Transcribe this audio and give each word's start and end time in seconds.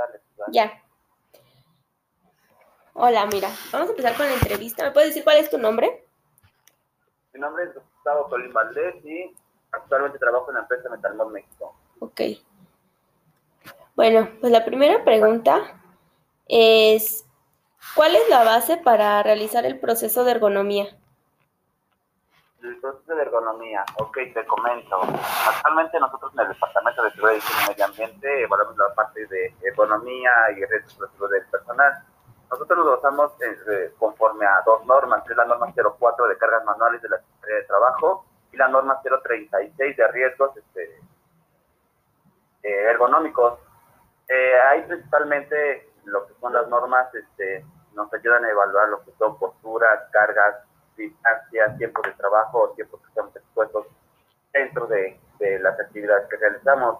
Dale, 0.00 0.20
dale. 0.36 0.52
Ya. 0.52 0.82
Hola, 2.94 3.26
mira, 3.26 3.50
vamos 3.70 3.88
a 3.88 3.90
empezar 3.90 4.16
con 4.16 4.26
la 4.26 4.34
entrevista. 4.34 4.82
¿Me 4.84 4.92
puedes 4.92 5.10
decir 5.10 5.24
cuál 5.24 5.36
es 5.36 5.50
tu 5.50 5.58
nombre? 5.58 6.06
Mi 7.34 7.40
nombre 7.40 7.64
es 7.64 7.74
Gustavo 7.74 8.28
Colín 8.28 8.52
Valdés 8.52 9.04
y 9.04 9.36
actualmente 9.72 10.18
trabajo 10.18 10.50
en 10.50 10.54
la 10.54 10.60
empresa 10.62 10.88
Metalmón 10.88 11.32
México. 11.32 11.76
Ok. 11.98 12.20
Bueno, 13.94 14.30
pues 14.40 14.50
la 14.50 14.64
primera 14.64 15.04
pregunta 15.04 15.82
es, 16.48 17.26
¿cuál 17.94 18.16
es 18.16 18.26
la 18.30 18.42
base 18.42 18.78
para 18.78 19.22
realizar 19.22 19.66
el 19.66 19.78
proceso 19.78 20.24
de 20.24 20.30
ergonomía? 20.32 20.98
Proceso 22.60 23.14
de 23.14 23.22
ergonomía, 23.22 23.82
ok, 23.98 24.18
te 24.34 24.46
comento. 24.46 25.00
Actualmente 25.48 25.98
nosotros 25.98 26.30
en 26.34 26.40
el 26.40 26.48
Departamento 26.48 27.02
de 27.02 27.10
Seguridad 27.12 27.40
y 27.40 27.70
Medio 27.70 27.84
Ambiente 27.86 28.42
evaluamos 28.42 28.76
la 28.76 28.94
parte 28.94 29.26
de 29.28 29.54
ergonomía 29.62 30.30
y 30.54 30.64
riesgos 30.66 31.30
del 31.30 31.46
personal. 31.46 32.04
Nosotros 32.50 32.78
nos 32.78 32.96
basamos 32.96 33.32
eh, 33.40 33.94
conforme 33.98 34.44
a 34.44 34.60
dos 34.66 34.84
normas, 34.84 35.24
que 35.24 35.32
es 35.32 35.36
la 35.38 35.46
norma 35.46 35.72
04 35.72 36.28
de 36.28 36.36
cargas 36.36 36.62
manuales 36.66 37.00
de 37.00 37.08
la 37.08 37.18
Secretaría 37.18 37.56
de 37.56 37.64
Trabajo 37.64 38.26
y 38.52 38.56
la 38.58 38.68
norma 38.68 39.00
036 39.02 39.96
de 39.96 40.08
riesgos 40.08 40.54
este, 40.54 41.00
eh, 42.62 42.90
ergonómicos. 42.90 43.58
Eh, 44.28 44.60
ahí 44.68 44.82
principalmente 44.82 45.92
lo 46.04 46.26
que 46.26 46.34
son 46.34 46.52
las 46.52 46.68
normas 46.68 47.14
este, 47.14 47.64
nos 47.94 48.12
ayudan 48.12 48.44
a 48.44 48.50
evaluar 48.50 48.88
lo 48.90 49.02
que 49.02 49.12
son 49.12 49.38
posturas, 49.38 50.10
cargas, 50.12 50.56
distancias, 51.00 51.78
tiempo 51.78 52.02
de 52.02 52.12
trabajo 52.12 52.72
tiempo 52.76 52.98
que 52.98 53.08
estamos 53.08 53.34
expuestos 53.36 53.86
dentro 54.52 54.86
de, 54.86 55.18
de 55.38 55.58
las 55.60 55.78
actividades 55.80 56.28
que 56.28 56.36
realizamos. 56.36 56.98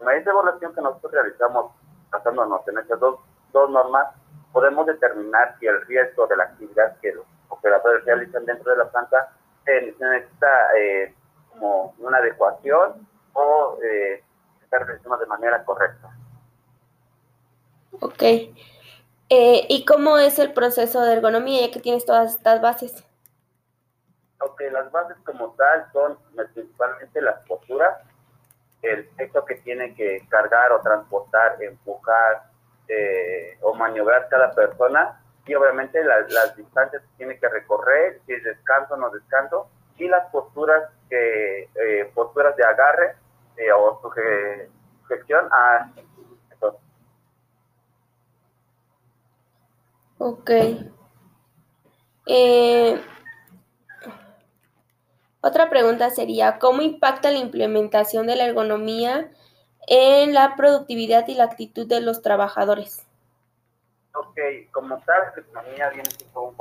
Esa 0.00 0.30
evaluación 0.30 0.74
que 0.74 0.80
nosotros 0.80 1.12
realizamos 1.12 1.72
basándonos 2.10 2.66
en 2.68 2.78
estas 2.78 3.00
dos, 3.00 3.20
dos 3.52 3.70
normas, 3.70 4.08
podemos 4.52 4.86
determinar 4.86 5.56
si 5.58 5.66
el 5.66 5.80
riesgo 5.86 6.26
de 6.26 6.36
la 6.36 6.44
actividad 6.44 6.96
que 7.00 7.12
los 7.12 7.26
operadores 7.48 8.04
realizan 8.04 8.44
dentro 8.44 8.70
de 8.70 8.78
la 8.78 8.90
planta 8.90 9.32
eh, 9.66 9.94
necesita 9.98 10.48
eh, 10.78 11.14
como 11.50 11.94
una 11.98 12.18
adecuación 12.18 13.06
o 13.32 13.78
eh, 13.82 14.22
está 14.62 14.78
realizando 14.78 15.18
de 15.18 15.26
manera 15.26 15.64
correcta. 15.64 16.10
Ok. 18.00 18.22
Eh, 19.30 19.66
¿Y 19.68 19.84
cómo 19.84 20.18
es 20.18 20.38
el 20.38 20.52
proceso 20.52 21.02
de 21.02 21.12
ergonomía 21.12 21.66
ya 21.66 21.72
que 21.72 21.80
tienes 21.80 22.06
todas 22.06 22.34
estas 22.34 22.62
bases? 22.62 23.04
Ok, 24.40 24.60
las 24.70 24.90
bases 24.92 25.16
como 25.24 25.50
tal 25.54 25.86
son 25.92 26.16
principalmente 26.34 27.20
las 27.20 27.40
posturas, 27.46 27.98
el 28.82 29.06
peso 29.08 29.44
que 29.44 29.56
tiene 29.56 29.94
que 29.94 30.24
cargar 30.28 30.70
o 30.72 30.80
transportar, 30.80 31.60
empujar 31.62 32.44
eh, 32.86 33.58
o 33.62 33.74
maniobrar 33.74 34.28
cada 34.28 34.52
persona 34.54 35.20
y 35.44 35.54
obviamente 35.54 36.02
la- 36.04 36.20
las 36.28 36.56
distancias 36.56 37.02
que 37.02 37.16
tiene 37.16 37.38
que 37.38 37.48
recorrer, 37.48 38.20
si 38.26 38.32
es 38.34 38.44
descanso 38.44 38.94
o 38.94 38.96
no 38.96 39.10
descanso, 39.10 39.68
y 39.96 40.06
las 40.08 40.26
posturas 40.30 40.88
que 41.10 41.64
eh, 41.74 42.10
posturas 42.14 42.54
de 42.56 42.64
agarre 42.64 43.16
eh, 43.56 43.72
o 43.72 44.00
suje- 44.00 44.68
sujeción 45.02 45.48
a 45.50 45.90
eso. 46.52 46.78
Ok. 50.18 50.50
Eh, 52.26 53.02
otra 55.40 55.70
pregunta 55.70 56.10
sería, 56.10 56.58
¿cómo 56.58 56.82
impacta 56.82 57.30
la 57.30 57.38
implementación 57.38 58.26
de 58.26 58.36
la 58.36 58.44
ergonomía 58.44 59.30
en 59.86 60.34
la 60.34 60.56
productividad 60.56 61.28
y 61.28 61.34
la 61.34 61.44
actitud 61.44 61.86
de 61.86 62.00
los 62.00 62.22
trabajadores? 62.22 63.06
Ok, 64.14 64.38
como 64.72 64.98
tal, 65.02 65.32
la 65.34 65.42
economía 65.42 65.90
viene 65.90 66.10
siendo 66.10 66.42
un. 66.42 66.56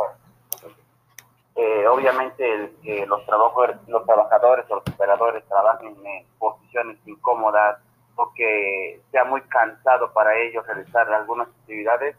Eh, 1.55 1.87
obviamente 1.87 2.53
el 2.53 3.09
los, 3.09 3.25
trabajadores, 3.25 3.77
los 3.87 4.05
trabajadores 4.05 4.65
o 4.69 4.75
los 4.75 4.83
operadores 4.93 5.43
trabajen 5.47 5.97
en 6.05 6.25
posiciones 6.37 6.99
incómodas 7.07 7.79
o 8.15 8.31
que 8.35 9.01
sea 9.11 9.23
muy 9.23 9.41
cansado 9.43 10.13
para 10.13 10.37
ellos 10.37 10.65
realizar 10.67 11.11
algunas 11.11 11.47
actividades, 11.47 12.15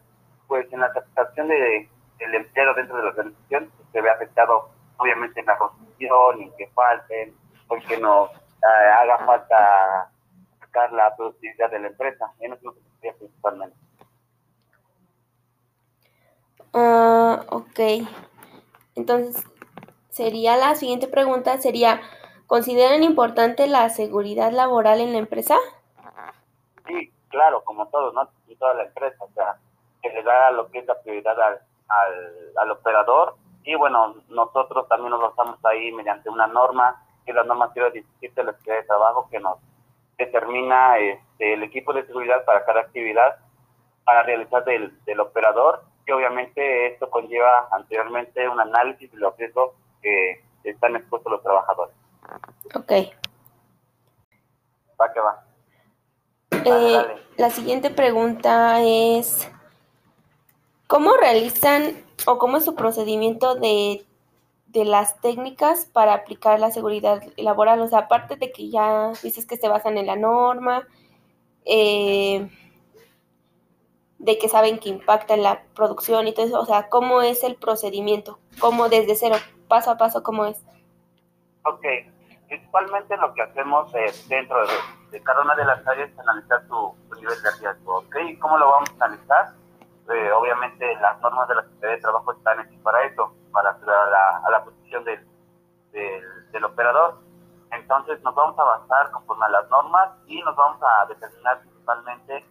pues 0.47 0.71
en 0.73 0.81
la 0.81 0.91
satisfacción 0.93 1.47
de, 1.47 1.89
del 2.17 2.35
empleo 2.35 2.73
dentro 2.73 2.97
de 2.97 3.03
la 3.03 3.09
organización 3.09 3.71
se 3.93 4.01
ve 4.01 4.09
afectado 4.09 4.69
obviamente 4.99 5.39
en 5.39 5.45
la 5.47 5.57
construcción, 5.57 6.41
en 6.41 6.55
que 6.55 6.67
falten, 6.67 7.35
en 7.69 7.81
que 7.87 7.97
nos 7.97 8.29
eh, 8.31 8.91
haga 8.99 9.17
falta 9.25 10.11
sacar 10.59 10.91
la 10.91 11.15
productividad 11.15 11.71
de 11.71 11.79
la 11.79 11.87
empresa. 11.87 12.31
En 12.39 12.53
eso 12.53 12.73
se 12.73 12.79
refiere 12.93 13.17
principalmente. 13.17 13.77
Ah, 16.73 17.45
ok. 17.49 17.79
Entonces, 18.95 19.43
sería 20.09 20.57
la 20.57 20.75
siguiente 20.75 21.07
pregunta, 21.07 21.57
sería, 21.57 22.01
¿consideran 22.45 23.03
importante 23.03 23.67
la 23.67 23.89
seguridad 23.89 24.51
laboral 24.51 24.99
en 24.99 25.13
la 25.13 25.19
empresa? 25.19 25.57
Sí, 26.85 27.11
claro, 27.29 27.63
como 27.63 27.87
todo, 27.87 28.11
¿no? 28.11 28.29
Y 28.47 28.55
toda 28.55 28.73
la 28.73 28.83
empresa, 28.83 29.23
o 29.23 29.29
sea, 29.33 29.57
que 30.01 30.09
le 30.09 30.23
da 30.23 30.51
lo 30.51 30.69
que 30.69 30.79
es 30.79 30.85
la 30.85 30.99
prioridad 31.01 31.39
al, 31.39 31.59
al, 31.87 32.51
al 32.57 32.71
operador. 32.71 33.35
Y 33.69 33.75
bueno, 33.75 34.15
nosotros 34.29 34.87
también 34.87 35.11
nos 35.11 35.21
basamos 35.21 35.63
ahí 35.63 35.91
mediante 35.91 36.27
una 36.27 36.47
norma, 36.47 37.05
que 37.23 37.29
es 37.29 37.35
la 37.35 37.43
norma 37.43 37.71
017 37.71 38.33
de 38.33 38.43
la 38.43 38.53
Secretaría 38.53 38.81
de 38.81 38.87
Trabajo, 38.87 39.27
que 39.29 39.39
nos 39.39 39.59
determina 40.17 40.97
este, 40.97 41.53
el 41.53 41.61
equipo 41.61 41.93
de 41.93 42.03
seguridad 42.07 42.43
para 42.45 42.65
cada 42.65 42.81
actividad 42.81 43.37
para 44.05 44.23
realizar 44.23 44.65
del, 44.65 44.97
del 45.05 45.19
operador. 45.19 45.83
Y 46.07 46.11
obviamente 46.11 46.87
esto 46.87 47.11
conlleva 47.11 47.67
anteriormente 47.71 48.49
un 48.49 48.59
análisis 48.59 49.11
de 49.11 49.19
los 49.19 49.37
riesgos 49.37 49.73
que 50.01 50.43
están 50.63 50.95
expuestos 50.95 51.31
los 51.31 51.43
trabajadores. 51.43 51.93
Ok. 52.73 52.91
Va 54.99 55.13
que 55.13 55.19
va. 55.19 55.45
Eh, 56.65 57.23
la 57.37 57.51
siguiente 57.51 57.91
pregunta 57.91 58.81
es, 58.81 59.47
¿cómo 60.87 61.15
realizan 61.17 62.08
o 62.25 62.37
cómo 62.37 62.57
es 62.57 62.65
su 62.65 62.75
procedimiento 62.75 63.55
de, 63.55 64.05
de 64.67 64.85
las 64.85 65.19
técnicas 65.21 65.85
para 65.85 66.13
aplicar 66.13 66.59
la 66.59 66.71
seguridad 66.71 67.23
laboral? 67.37 67.81
O 67.81 67.87
sea, 67.87 67.99
aparte 67.99 68.35
de 68.35 68.51
que 68.51 68.69
ya 68.69 69.11
dices 69.23 69.45
que 69.45 69.57
se 69.57 69.67
basan 69.67 69.97
en 69.97 70.07
la 70.07 70.15
norma, 70.15 70.87
eh, 71.65 72.49
de 74.17 74.37
que 74.37 74.49
saben 74.49 74.79
que 74.79 74.89
impacta 74.89 75.33
en 75.33 75.43
la 75.43 75.63
producción 75.75 76.27
y 76.27 76.33
todo 76.33 76.45
eso, 76.45 76.59
o 76.59 76.65
sea, 76.65 76.89
¿cómo 76.89 77.21
es 77.21 77.43
el 77.43 77.55
procedimiento? 77.55 78.39
¿Cómo 78.59 78.89
desde 78.89 79.15
cero, 79.15 79.37
paso 79.67 79.91
a 79.91 79.97
paso, 79.97 80.23
cómo 80.23 80.45
es? 80.45 80.61
Ok, 81.63 81.85
principalmente 82.47 83.15
lo 83.17 83.33
que 83.33 83.41
hacemos 83.43 83.93
es 83.95 84.27
dentro 84.27 84.59
de, 84.67 84.73
de 85.11 85.23
cada 85.23 85.41
una 85.41 85.55
de 85.55 85.65
las 85.65 85.85
áreas 85.87 86.11
analizar 86.19 86.61
su, 86.67 86.95
su 87.09 87.15
nivel 87.15 87.41
de 87.41 87.51
riesgo. 87.59 87.97
Ok, 87.99 88.15
¿Y 88.27 88.37
¿cómo 88.37 88.57
lo 88.57 88.69
vamos 88.69 88.89
a 88.99 89.05
analizar? 89.05 89.53
Eh, 90.09 90.31
obviamente 90.31 90.95
las 90.95 91.21
normas 91.21 91.47
de 91.47 91.55
la 91.55 91.61
Secretaría 91.63 91.95
de 91.97 92.01
Trabajo 92.01 92.31
están 92.31 92.59
hechas 92.59 92.81
para 92.81 93.03
eso, 93.03 93.31
para 93.51 93.77
la, 93.85 94.37
a 94.43 94.49
la 94.49 94.63
protección 94.63 95.03
del, 95.03 95.25
operador. 96.65 97.19
Entonces 97.71 98.21
nos 98.23 98.33
vamos 98.33 98.57
a 98.57 98.63
basar 98.63 99.11
conforme 99.11 99.45
a 99.45 99.49
las 99.49 99.69
normas 99.69 100.09
y 100.25 100.41
nos 100.41 100.55
vamos 100.55 100.81
a 100.81 101.05
determinar 101.05 101.59
principalmente 101.61 102.45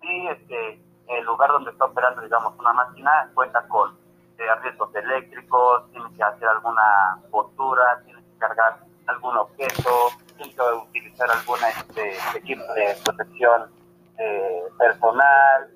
si 0.00 0.28
este, 0.28 0.80
el 1.08 1.24
lugar 1.24 1.50
donde 1.50 1.70
está 1.72 1.86
operando, 1.86 2.22
digamos, 2.22 2.56
una 2.58 2.72
máquina 2.72 3.30
cuenta 3.34 3.66
con 3.68 3.96
eh, 4.38 4.54
riesgos 4.62 4.94
eléctricos, 4.94 5.90
tiene 5.90 6.06
que 6.16 6.22
hacer 6.22 6.48
alguna 6.48 7.18
postura, 7.30 8.00
tiene 8.04 8.22
que 8.22 8.38
cargar 8.38 8.78
algún 9.06 9.36
objeto, 9.36 9.90
tiene 10.36 10.54
que 10.54 10.62
utilizar 10.62 11.30
algún 11.30 11.58
este, 11.64 12.16
equipo 12.38 12.62
de 12.74 12.96
protección 13.04 13.70
eh, 14.18 14.62
personal, 14.78 15.70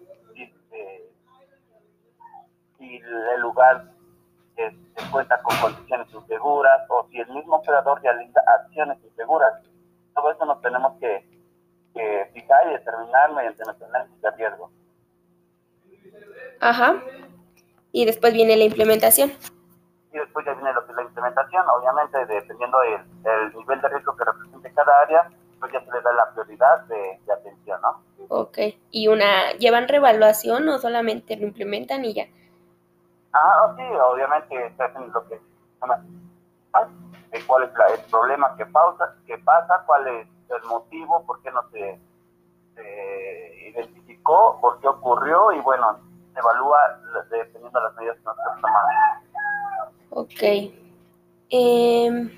si 2.90 3.02
el 3.34 3.40
lugar 3.40 3.84
este, 4.56 5.10
cuenta 5.10 5.40
con 5.42 5.56
condiciones 5.58 6.12
inseguras 6.12 6.82
o 6.88 7.06
si 7.10 7.20
el 7.20 7.28
mismo 7.28 7.56
operador 7.56 8.00
realiza 8.02 8.40
acciones 8.58 8.98
inseguras. 9.04 9.52
Todo 10.14 10.32
eso 10.32 10.44
nos 10.44 10.60
tenemos 10.60 10.98
que, 10.98 11.24
que 11.94 12.30
fijar 12.34 12.66
y 12.68 12.72
determinar 12.72 13.32
mediante 13.32 13.64
nuestro 13.64 13.86
análisis 13.86 14.20
de 14.20 14.30
riesgo. 14.32 14.70
Ajá. 16.60 17.02
Y 17.92 18.04
después 18.04 18.32
viene 18.32 18.56
la 18.56 18.64
implementación. 18.64 19.30
y 20.12 20.18
después 20.18 20.44
ya 20.44 20.54
viene 20.54 20.72
lo 20.72 20.84
que 20.84 20.90
es 20.92 20.96
la 20.96 21.02
implementación. 21.02 21.64
Obviamente, 21.68 22.26
dependiendo 22.26 22.80
del, 22.80 23.22
del 23.22 23.56
nivel 23.56 23.80
de 23.80 23.88
riesgo 23.88 24.16
que 24.16 24.24
represente 24.24 24.72
cada 24.74 25.00
área, 25.02 25.30
pues 25.60 25.72
ya 25.72 25.80
se 25.80 25.92
le 25.92 26.00
da 26.02 26.12
la 26.12 26.32
prioridad 26.32 26.84
de, 26.86 27.20
de 27.24 27.32
atención, 27.32 27.80
¿no? 27.82 28.02
Ok. 28.28 28.58
¿Y 28.90 29.08
una, 29.08 29.52
llevan 29.58 29.88
revaluación 29.88 30.68
o 30.68 30.78
solamente 30.78 31.36
lo 31.36 31.46
implementan 31.46 32.04
y 32.04 32.14
ya? 32.14 32.26
Ah, 33.32 33.74
sí, 33.76 33.82
obviamente 33.82 34.74
se 34.76 34.82
hacen 34.82 35.12
lo 35.12 35.26
que 35.28 35.40
ah, 36.72 36.88
cuál 37.46 37.62
es 37.64 37.74
la- 37.74 37.94
el 37.94 38.00
problema 38.10 38.56
que, 38.56 38.66
pausa, 38.66 39.14
que 39.26 39.38
pasa, 39.38 39.82
cuál 39.86 40.06
es 40.08 40.26
el 40.48 40.62
motivo, 40.68 41.24
por 41.26 41.40
qué 41.42 41.50
no 41.52 41.62
se, 41.70 41.98
se 42.74 43.68
identificó 43.68 44.58
y 45.54 45.60
bueno, 45.60 45.98
se 46.32 46.40
evalúa 46.40 47.00
dependiendo 47.30 47.78
de 47.78 47.84
las 47.86 47.94
medidas 47.96 48.16
que 48.16 48.24
nosotros 48.24 48.54
tomamos. 48.60 48.92
Ok. 50.10 50.42
Eh, 51.50 52.30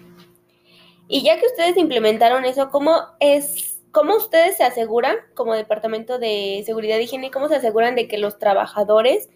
y 1.08 1.22
ya 1.22 1.38
que 1.38 1.46
ustedes 1.46 1.76
implementaron 1.76 2.44
eso, 2.44 2.70
¿cómo 2.70 2.96
es, 3.20 3.82
cómo 3.92 4.16
ustedes 4.16 4.56
se 4.56 4.64
aseguran, 4.64 5.16
como 5.34 5.54
Departamento 5.54 6.18
de 6.18 6.62
Seguridad 6.64 6.98
y 6.98 7.02
Higiene, 7.02 7.30
cómo 7.30 7.48
se 7.48 7.56
aseguran 7.56 7.94
de 7.94 8.08
que 8.08 8.18
los 8.18 8.38
trabajadores 8.38 9.28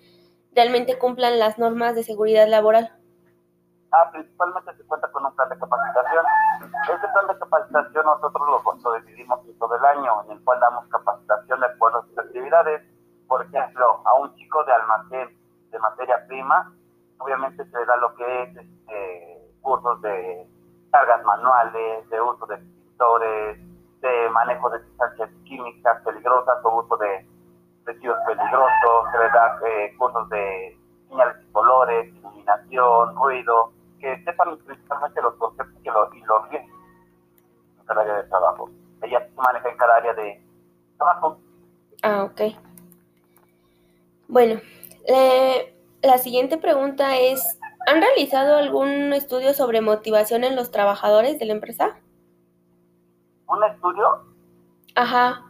realmente 0.57 0.99
cumplan 0.99 1.39
las 1.39 1.59
normas 1.59 1.95
de 1.95 2.03
seguridad 2.03 2.49
laboral? 2.49 2.91
Ah, 3.93 4.11
principalmente 4.11 4.75
se 4.75 4.85
cuenta 4.85 5.11
con 5.13 5.25
un 5.25 5.37
plan 5.37 5.49
de 5.51 5.59
capacitación. 5.59 6.25
Este 6.93 7.09
plan 7.09 7.27
de 7.29 7.39
capacitación 7.39 8.07
nosotros 8.07 8.49
lo, 8.49 8.93
decidimos 8.93 9.41
todo 9.59 9.77
el 9.77 9.85
año, 9.85 10.25
en 10.25 10.33
el 10.33 10.45
cual 10.45 10.59
damos 10.61 10.89
capacitación 10.89 11.61
de 11.61 11.67
acuerdo 11.67 11.99
a 11.99 12.07
sus 12.07 12.19
actividades. 12.19 12.83
Por 13.29 13.45
ejemplo, 13.45 14.01
a 14.05 14.15
un 14.15 14.35
chico 14.35 14.65
de 14.65 14.73
almacén 14.73 15.29
de 15.71 15.79
materia 15.79 16.27
prima, 16.27 16.73
obviamente 17.19 17.65
se 17.65 17.85
da 17.85 17.97
lo 17.99 18.15
que 18.15 18.43
es 18.43 18.57
este, 18.57 19.51
cursos 19.61 20.01
de 20.03 20.49
cargas 20.91 21.23
manuales, 21.25 22.09
de 22.09 22.21
uso 22.21 22.47
de 22.47 22.55
extintores, 22.55 23.59
de 24.01 24.31
manejo 24.31 24.71
de 24.71 24.81
sustancias 24.85 25.31
químicas 25.45 26.03
peligrosas 26.03 26.65
o 26.65 26.81
uso 26.83 26.97
de 26.97 27.36
residuos 27.87 28.19
peligrosos, 28.27 29.11
se 29.13 29.19
le 29.19 29.31
da 29.31 29.59
eh, 29.67 29.95
cursos 29.97 30.29
de 30.29 30.79
señales 31.09 31.37
y 31.43 31.53
colores, 31.53 32.15
iluminación, 32.15 33.17
ruido, 33.17 33.73
que 34.01 34.23
sepan 34.25 34.59
principalmente 34.59 35.23
los 35.23 35.35
conceptos 35.35 35.83
que 35.83 35.91
lo, 35.91 36.13
y 36.13 36.21
los 36.21 36.49
riesgos 36.51 36.71
en 37.79 37.87
cada 37.87 38.01
área 38.03 38.17
de 38.17 38.23
trabajo. 38.25 38.71
Ella 39.03 39.29
maneja 39.37 39.69
en 39.69 39.77
cada 39.77 39.97
área 39.97 40.15
de 40.15 40.43
trabajo. 40.97 41.39
Ah, 42.03 42.25
ok. 42.25 42.41
Bueno, 44.29 44.61
eh, 45.07 45.75
la 46.03 46.19
siguiente 46.19 46.59
pregunta 46.59 47.17
es, 47.17 47.59
¿han 47.87 48.01
realizado 48.01 48.57
algún 48.57 49.13
estudio 49.13 49.55
sobre 49.55 49.81
motivación 49.81 50.43
en 50.45 50.57
los 50.57 50.71
trabajadores 50.71 51.39
de 51.39 51.47
la 51.47 51.53
empresa? 51.53 51.97
¿Un 53.47 53.63
estudio? 53.65 54.25
Ajá, 54.97 55.45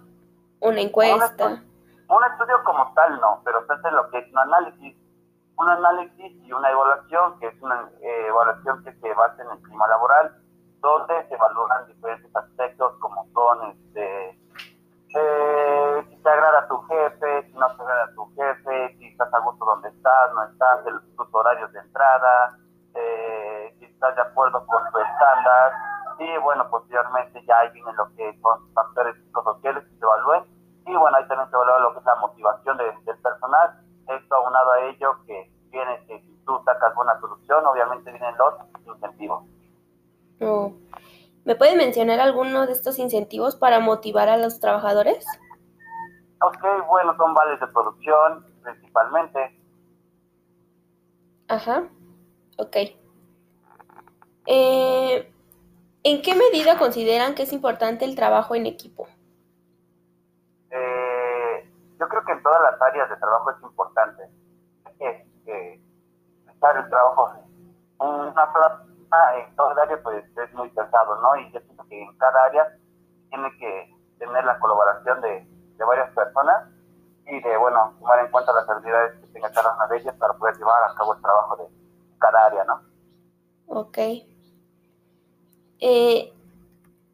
una 0.61 0.81
encuesta. 0.81 1.63
Un, 2.09 2.25
estudio 2.25 2.63
como 2.65 2.93
tal 2.95 3.21
no, 3.21 3.41
pero 3.45 3.67
se 3.67 3.73
hace 3.73 3.91
lo 3.91 4.09
que 4.11 4.19
es 4.19 4.33
un 4.33 4.39
análisis 4.39 4.97
un 5.59 5.69
análisis 5.69 6.33
y 6.45 6.53
una 6.53 6.71
evaluación, 6.71 7.39
que 7.41 7.49
es 7.49 7.63
una 7.63 7.89
eh, 8.03 8.27
evaluación 8.29 8.85
que 8.85 8.93
se 8.95 9.15
basa 9.15 9.43
en 9.43 9.51
el 9.51 9.63
clima 9.63 9.87
laboral, 9.89 10.37
donde 10.81 11.27
se 11.29 11.35
evalúan 11.35 11.87
diferentes 11.87 12.35
aspectos 12.37 12.95
como 12.99 13.27
son 13.33 13.71
este, 13.71 14.39
eh, 15.15 16.07
si 16.09 16.17
te 16.23 16.31
agrada 16.31 16.69
tu 16.69 16.79
jefe, 16.83 17.51
si 17.51 17.53
no 17.55 17.75
te 17.75 17.83
agrada 17.83 18.13
tu 18.15 18.35
jefe, 18.35 18.97
si 18.99 19.07
estás 19.09 19.33
a 19.33 19.39
gusto 19.41 19.65
donde 19.65 19.89
estás, 19.89 20.35
no 20.35 20.45
estás, 20.45 20.85
tus 21.17 21.29
horarios 21.33 21.73
de 21.73 21.81
entrada, 21.81 22.59
eh, 22.95 23.75
si 23.79 23.87
estás 23.87 24.15
de 24.15 24.23
acuerdo 24.23 24.65
con 24.67 24.83
tu 24.93 24.99
estándar. 24.99 25.73
Y 26.19 26.37
bueno, 26.39 26.69
posteriormente 26.71 27.43
ya 27.47 27.59
ahí 27.59 27.71
viene 27.71 27.93
lo 27.95 28.09
que 28.15 28.39
son 28.41 28.73
factores 28.75 29.17
psicosociales 29.23 29.85
que 29.85 29.97
se 29.97 30.05
evalúen. 30.05 30.45
Y 30.87 30.95
bueno, 30.97 31.17
ahí 31.17 31.27
también 31.29 31.49
se 31.51 31.57
evalúa 31.57 31.79
lo 31.81 31.93
que 31.93 31.99
es 31.99 32.05
la 32.05 32.15
motivación 32.17 32.77
del 32.77 33.19
personal 33.23 33.87
esto 34.09 34.35
aunado 34.35 34.73
a 34.73 34.81
ello 34.87 35.17
que 35.27 35.51
viene 35.71 36.05
que 36.07 36.21
si 36.21 36.37
tú 36.47 36.61
sacas 36.65 36.95
buena 36.95 37.19
solución, 37.21 37.65
obviamente 37.67 38.11
vienen 38.11 38.35
los 38.37 38.55
incentivos. 38.87 39.45
¿Me 41.45 41.55
puede 41.67 41.77
mencionar 41.77 42.21
alguno 42.21 42.65
de 42.65 42.73
estos 42.73 42.97
incentivos 43.01 43.57
para 43.57 43.81
motivar 43.81 44.29
a 44.29 44.37
los 44.37 44.61
trabajadores? 44.61 45.27
Ok, 46.41 46.63
bueno, 46.87 47.17
son 47.17 47.35
vales 47.35 47.59
de 47.59 47.67
producción 47.67 48.47
principalmente. 48.63 49.61
Ajá, 51.49 51.89
ok. 52.59 52.77
Eh, 54.47 55.33
¿En 56.05 56.23
qué 56.23 56.37
medida 56.37 56.79
consideran 56.79 57.35
que 57.35 57.43
es 57.43 57.53
importante 57.53 58.05
el 58.05 58.15
trabajo 58.15 58.55
en 58.55 58.67
equipo? 58.67 59.09
yo 61.99 62.09
creo 62.09 62.25
que 62.27 62.33
en 62.33 62.43
todas 62.43 62.61
las 62.61 62.83
áreas 62.83 63.09
de 63.09 63.17
trabajo 63.17 63.51
es 63.51 63.63
importante 63.63 64.23
que, 64.99 65.81
estar 66.53 66.77
el 66.77 66.89
trabajo 66.91 67.33
una 67.99 68.53
plaza 69.09 69.39
en 69.39 69.57
toda 69.57 69.73
el 69.73 69.79
área 69.79 70.03
pues 70.03 70.25
es 70.25 70.55
muy 70.55 70.69
pesado, 70.71 71.21
¿no? 71.21 71.37
Y 71.37 71.53
yo 71.53 71.61
pienso 71.63 71.85
que 71.89 72.03
en 72.03 72.17
cada 72.19 72.45
área 72.45 72.77
tiene 73.31 73.51
que 73.59 73.95
tener 74.19 74.45
la 74.45 74.59
colaboración 74.59 75.21
de, 75.21 75.47
de 75.77 75.85
varias 75.85 76.11
personas 76.15 76.69
y 77.27 77.41
de, 77.41 77.57
bueno, 77.57 77.95
tomar 77.99 78.21
en 78.21 78.31
cuenta 78.31 78.53
las 78.53 78.69
habilidades 78.69 79.19
que 79.21 79.27
tenga 79.29 79.51
cada 79.51 79.75
una 79.75 79.87
de 79.89 79.99
ellas 79.99 80.15
para 80.17 80.35
poder 80.35 80.57
llevar 80.57 80.83
a 80.85 80.95
cabo 80.95 81.15
el 81.15 81.23
trabajo 81.23 81.57
de 81.57 81.65
cada 82.19 82.47
área, 82.47 82.65
¿no? 82.65 82.81
Ok. 83.67 83.99
Eh, 85.81 86.33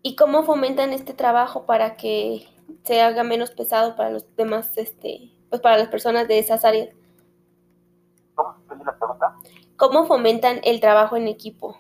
¿Y 0.03 0.17
cómo 0.17 0.43
fomentan 0.43 0.93
este 0.93 1.15
trabajo 1.15 1.65
para 1.65 1.97
que 1.97 2.47
se 2.85 3.01
haga 3.01 3.23
menos 3.23 3.51
pesado 3.51 3.97
para 3.97 4.11
los 4.11 4.37
demás, 4.37 4.77
este, 4.77 5.33
pues 5.49 5.61
para 5.61 5.79
las 5.79 5.89
personas 5.89 6.29
de 6.29 6.39
esas 6.39 6.65
áreas. 6.65 6.95
¿Cómo 8.35 8.57
se 8.69 8.85
la 8.85 8.97
pregunta? 8.97 9.37
¿Cómo 9.77 10.07
fomentan 10.07 10.61
el 10.65 10.81
trabajo 10.81 11.17
en 11.17 11.29
equipo? 11.29 11.77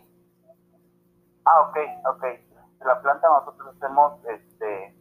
Ah, 1.44 1.60
ok, 1.68 1.76
ok. 2.14 2.24
En 2.24 2.86
la 2.86 3.00
planta 3.00 3.28
nosotros 3.28 3.76
hacemos 3.76 4.12
este, 4.26 4.94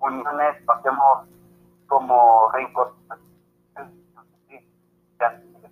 uniones, 0.00 0.56
hacemos 0.68 1.28
como. 1.86 2.50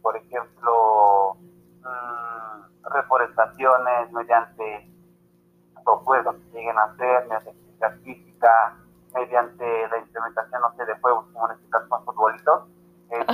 Por 0.03 0.17
ejemplo, 0.17 1.37
mmm, 1.81 2.91
reforestaciones 2.93 4.13
mediante 4.13 4.89
propuestas 5.85 6.37
que 6.37 6.59
lleguen 6.59 6.79
a 6.79 6.85
hacer, 6.85 7.27
mediante 7.27 8.01
física, 8.05 8.77
mediante 9.15 9.89
la 9.89 9.99
implementación, 9.99 10.61
no 10.61 10.73
sé, 10.77 10.85
de 10.85 10.95
juegos 11.01 11.27
como 11.33 11.51
en 11.51 11.57
este 11.57 11.71
caso 11.71 11.89
con 11.89 12.05
futbolitos. 12.05 12.69
Eh, 13.11 13.25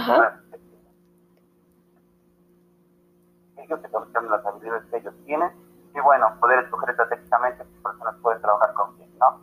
se 4.22 4.28
conocen 4.28 4.30
las 4.30 4.46
habilidades 4.46 4.84
que 4.90 4.96
ellos 4.98 5.14
tienen 5.24 5.50
y 5.94 6.00
bueno, 6.00 6.34
poder 6.40 6.64
escoger 6.64 6.90
estratégicamente 6.90 7.64
qué 7.64 7.82
personas 7.82 8.14
pueden 8.22 8.40
trabajar 8.40 8.74
con 8.74 8.96
quién, 8.96 9.18
¿no? 9.18 9.40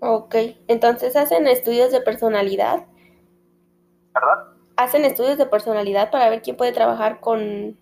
Ok, 0.00 0.34
entonces 0.68 1.16
hacen 1.16 1.46
estudios 1.46 1.92
de 1.92 2.00
personalidad. 2.00 2.86
¿Verdad? 4.12 4.44
¿Hacen 4.76 5.04
estudios 5.04 5.38
de 5.38 5.46
personalidad 5.46 6.10
para 6.10 6.28
ver 6.30 6.42
quién 6.42 6.56
puede 6.56 6.72
trabajar 6.72 7.20
con...? 7.20 7.78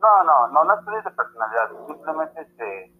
No, 0.00 0.24
no, 0.24 0.48
no, 0.48 0.64
no 0.64 0.78
estudios 0.78 1.04
de 1.04 1.10
personalidad, 1.10 1.70
simplemente 1.86 2.40
este 2.40 2.92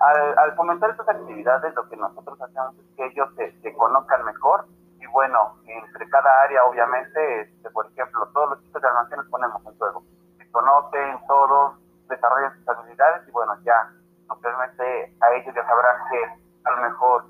al, 0.00 0.38
al, 0.38 0.56
fomentar 0.56 0.90
estas 0.90 1.08
actividades, 1.08 1.74
lo 1.74 1.88
que 1.88 1.96
nosotros 1.96 2.40
hacemos 2.40 2.74
es 2.78 2.96
que 2.96 3.06
ellos 3.06 3.28
se, 3.36 3.72
conozcan 3.74 4.24
mejor 4.24 4.64
y 4.98 5.06
bueno, 5.06 5.58
entre 5.66 6.08
cada 6.08 6.42
área, 6.42 6.64
obviamente, 6.64 7.42
este, 7.42 7.70
por 7.70 7.86
ejemplo, 7.86 8.26
todos 8.32 8.50
los 8.50 8.64
chicos 8.64 8.80
de 8.80 8.88
almacén 8.88 9.18
los 9.18 9.28
ponemos 9.28 9.62
en 9.66 9.76
juego. 9.76 10.02
Se 10.38 10.50
conocen 10.50 11.18
todos, 11.26 11.74
desarrollan 12.08 12.54
sus 12.56 12.68
habilidades 12.68 13.28
y 13.28 13.30
bueno, 13.30 13.56
ya, 13.62 13.92
obviamente 14.28 15.16
a 15.20 15.32
ellos 15.34 15.54
ya 15.54 15.66
sabrán 15.66 15.96
que 16.10 16.50
a 16.64 16.70
lo 16.70 16.82
mejor 16.82 17.24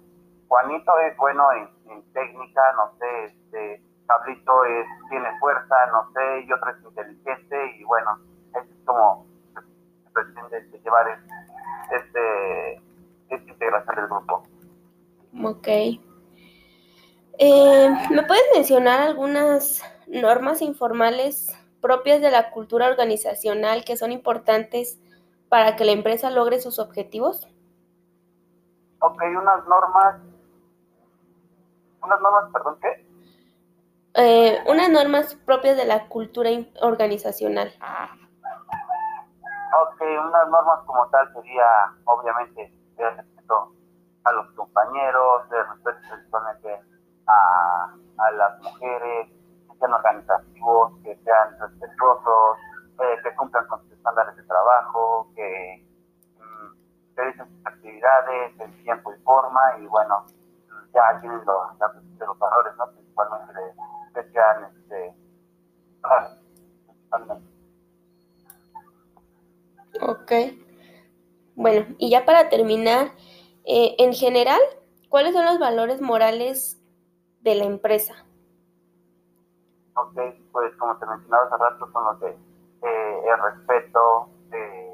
Juanito 0.84 0.92
es 1.00 1.16
bueno 1.16 1.44
en, 1.52 2.12
técnica, 2.12 2.60
no 2.76 2.92
sé, 2.98 3.24
este, 3.24 3.82
Pablito 4.06 4.64
es, 4.64 4.86
tiene 5.08 5.28
fuerza, 5.38 5.74
no 5.92 6.10
sé, 6.12 6.40
y 6.46 6.52
otro 6.52 6.70
es 6.70 6.82
inteligente 6.82 7.76
y 7.78 7.84
bueno, 7.84 8.18
es 8.54 8.84
como 8.84 9.26
se 9.54 10.10
pretende 10.12 10.78
llevar 10.82 11.08
el 11.08 11.18
este, 11.96 12.74
esta 13.28 13.50
integración 13.50 13.96
del 13.96 14.06
grupo. 14.06 14.42
Ok. 15.44 15.68
Eh, 17.38 17.90
¿Me 18.10 18.22
puedes 18.24 18.44
mencionar 18.54 19.00
algunas 19.00 19.82
normas 20.06 20.62
informales 20.62 21.56
propias 21.80 22.20
de 22.20 22.30
la 22.30 22.50
cultura 22.50 22.88
organizacional 22.88 23.84
que 23.84 23.96
son 23.96 24.12
importantes 24.12 25.00
para 25.48 25.76
que 25.76 25.84
la 25.84 25.92
empresa 25.92 26.30
logre 26.30 26.60
sus 26.60 26.78
objetivos? 26.78 27.48
Ok, 29.00 29.22
unas 29.40 29.66
normas. 29.66 30.29
¿Unas 32.02 32.20
normas, 32.20 32.52
perdón, 32.52 32.78
qué? 32.80 33.10
Eh, 34.14 34.58
unas 34.66 34.90
normas 34.90 35.34
propias 35.46 35.76
de 35.76 35.84
la 35.84 36.08
cultura 36.08 36.50
organizacional. 36.82 37.72
Ok, 39.82 40.00
unas 40.00 40.48
normas 40.48 40.80
como 40.84 41.08
tal 41.10 41.32
sería, 41.32 41.64
obviamente, 42.04 42.74
de 42.96 43.10
respeto 43.10 43.72
a 44.24 44.32
los 44.32 44.50
compañeros, 44.52 45.48
de 45.48 45.62
respeto 45.62 45.98
principalmente 46.10 46.80
a, 47.28 47.94
a 48.18 48.30
las 48.32 48.60
mujeres, 48.62 49.28
que 49.28 49.78
sean 49.78 49.92
organizativos, 49.92 50.92
que 51.04 51.16
sean 51.22 51.56
respetuosos, 51.60 52.58
eh, 52.98 53.16
que 53.22 53.34
cumplan 53.36 53.66
con 53.68 53.80
sus 53.82 53.92
estándares 53.92 54.34
de 54.34 54.42
trabajo, 54.42 55.30
que 55.36 55.86
mm, 56.36 57.14
realicen 57.16 57.48
sus 57.48 57.66
actividades 57.66 58.58
en 58.58 58.82
tiempo 58.82 59.12
y 59.14 59.22
forma, 59.22 59.60
y 59.78 59.86
bueno, 59.86 60.26
ya 60.92 61.20
tienen 61.20 61.40
los, 61.46 61.78
los 62.18 62.38
valores, 62.40 62.76
¿no? 62.76 62.90
principalmente 62.90 63.52
de 63.52 63.70
bueno, 71.54 71.96
y 72.10 72.14
ya 72.14 72.24
para 72.24 72.48
terminar, 72.48 73.12
eh, 73.64 73.94
en 73.98 74.12
general, 74.12 74.60
¿cuáles 75.08 75.32
son 75.32 75.44
los 75.44 75.60
valores 75.60 76.00
morales 76.00 76.76
de 77.40 77.54
la 77.54 77.62
empresa? 77.62 78.26
Ok, 79.94 80.18
pues 80.50 80.74
como 80.76 80.98
te 80.98 81.06
mencionaba 81.06 81.44
hace 81.44 81.56
rato, 81.56 81.88
son 81.92 82.04
los 82.04 82.18
de 82.18 82.30
eh, 82.30 83.22
el 83.32 83.42
respeto, 83.44 84.28
eh, 84.50 84.90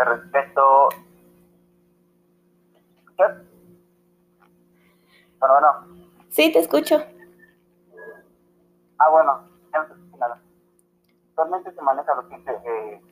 el 0.00 0.06
respeto. 0.06 0.88
¿Qué? 3.16 3.24
Bueno, 5.38 5.54
bueno. 5.60 6.08
Sí, 6.28 6.50
te 6.52 6.58
escucho. 6.58 7.00
Ah, 8.98 9.10
bueno, 9.10 9.53
Actualmente 11.36 11.74
se 11.74 11.82
maneja 11.82 12.14
lo 12.14 12.28
que 12.28 12.36
es 12.36 12.46
eh, 12.46 13.02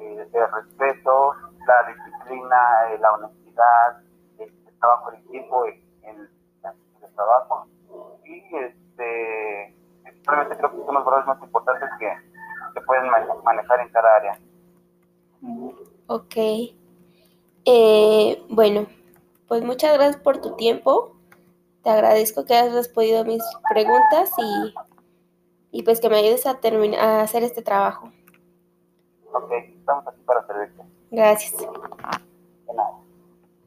eh, 0.00 0.28
el 0.34 0.52
respeto, 0.52 1.32
la 1.66 1.82
disciplina, 1.88 2.58
eh, 2.90 2.98
la 2.98 3.12
honestidad, 3.14 4.02
el 4.38 4.78
trabajo 4.78 5.10
en 5.12 5.20
equipo 5.20 5.64
el 5.64 5.80
trabajo. 7.16 7.68
Y 8.26 8.54
este, 8.54 9.74
realmente 10.26 10.58
creo 10.58 10.70
que 10.72 10.84
son 10.84 10.94
los 10.94 11.04
valores 11.06 11.26
más 11.26 11.42
importantes 11.42 11.88
que 11.98 12.12
se 12.74 12.80
pueden 12.82 13.10
manejar 13.44 13.80
en 13.80 13.88
cada 13.88 14.16
área. 14.16 14.38
Ok. 16.06 16.36
Bueno, 18.50 18.88
pues 19.48 19.64
muchas 19.64 19.94
gracias 19.94 20.18
por 20.18 20.42
tu 20.42 20.54
tiempo. 20.56 21.16
Te 21.82 21.88
agradezco 21.88 22.44
que 22.44 22.52
hayas 22.56 22.74
respondido 22.74 23.22
a 23.22 23.24
mis 23.24 23.42
preguntas 23.70 24.30
y 24.36 24.74
y 25.70 25.82
pues 25.82 26.00
que 26.00 26.08
me 26.08 26.16
ayudes 26.16 26.46
a, 26.46 26.60
terminar 26.60 27.00
a 27.00 27.22
hacer 27.22 27.42
este 27.42 27.62
trabajo. 27.62 28.12
Ok, 29.32 29.52
estamos 29.78 30.06
aquí 30.06 30.20
para 30.24 30.46
servirte. 30.46 30.82
Gracias. 31.10 31.56
De 31.58 31.66
nada. 32.74 33.00